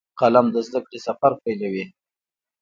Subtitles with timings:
[0.19, 1.85] قلم د زده کړې سفر پیلوي